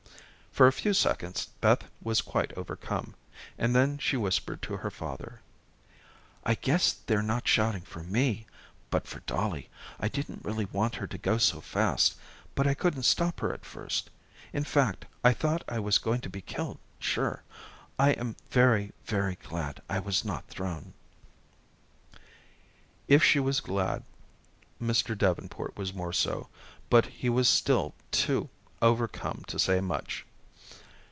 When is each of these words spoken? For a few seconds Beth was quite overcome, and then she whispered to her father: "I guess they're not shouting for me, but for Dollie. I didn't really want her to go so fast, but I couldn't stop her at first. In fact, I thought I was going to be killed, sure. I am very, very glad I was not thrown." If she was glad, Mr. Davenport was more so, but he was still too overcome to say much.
For 0.51 0.67
a 0.67 0.73
few 0.73 0.93
seconds 0.93 1.45
Beth 1.61 1.85
was 2.01 2.19
quite 2.21 2.51
overcome, 2.57 3.15
and 3.57 3.73
then 3.73 3.97
she 3.99 4.17
whispered 4.17 4.61
to 4.63 4.75
her 4.75 4.91
father: 4.91 5.39
"I 6.43 6.55
guess 6.55 6.91
they're 6.91 7.21
not 7.21 7.47
shouting 7.47 7.83
for 7.83 8.03
me, 8.03 8.47
but 8.89 9.07
for 9.07 9.21
Dollie. 9.21 9.69
I 9.97 10.09
didn't 10.09 10.43
really 10.43 10.65
want 10.65 10.95
her 10.95 11.07
to 11.07 11.17
go 11.17 11.37
so 11.37 11.61
fast, 11.61 12.15
but 12.53 12.67
I 12.67 12.73
couldn't 12.73 13.03
stop 13.03 13.39
her 13.39 13.53
at 13.53 13.63
first. 13.63 14.09
In 14.51 14.65
fact, 14.65 15.05
I 15.23 15.31
thought 15.31 15.63
I 15.69 15.79
was 15.79 15.97
going 15.97 16.19
to 16.19 16.29
be 16.29 16.41
killed, 16.41 16.79
sure. 16.99 17.43
I 17.97 18.09
am 18.11 18.35
very, 18.49 18.91
very 19.05 19.37
glad 19.41 19.81
I 19.87 19.99
was 19.99 20.25
not 20.25 20.49
thrown." 20.49 20.93
If 23.07 23.23
she 23.23 23.39
was 23.39 23.61
glad, 23.61 24.03
Mr. 24.81 25.17
Davenport 25.17 25.77
was 25.77 25.93
more 25.93 26.11
so, 26.11 26.49
but 26.89 27.05
he 27.05 27.29
was 27.29 27.47
still 27.47 27.93
too 28.11 28.49
overcome 28.81 29.45
to 29.47 29.57
say 29.57 29.79
much. 29.79 30.25